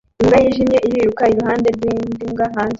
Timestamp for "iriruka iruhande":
0.87-1.67